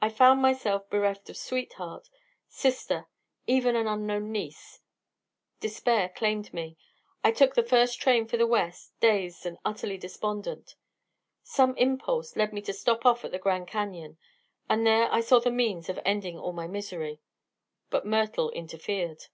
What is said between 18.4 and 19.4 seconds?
interfered."